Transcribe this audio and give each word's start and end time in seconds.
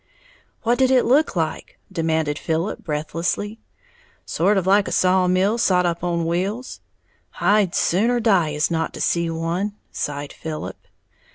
"What 0.63 0.79
did 0.79 0.89
it 0.89 1.05
look 1.05 1.35
like?" 1.35 1.77
demanded 1.91 2.39
Philip, 2.39 2.79
breathlessly. 2.83 3.59
"Sort 4.25 4.57
of 4.57 4.65
like 4.65 4.87
a 4.87 4.91
saw 4.91 5.27
mill 5.27 5.59
sot 5.59 5.85
up 5.85 6.03
on 6.03 6.25
wheels." 6.25 6.79
"I'd 7.39 7.75
sooner 7.75 8.19
die 8.19 8.55
as 8.55 8.71
not 8.71 8.95
to 8.95 8.99
see 8.99 9.29
one!" 9.29 9.75
sighed 9.91 10.33
Philip. 10.33 10.87